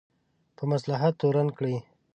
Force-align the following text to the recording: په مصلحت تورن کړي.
په 0.55 0.63
مصلحت 0.71 1.13
تورن 1.21 1.47
کړي. 1.57 1.75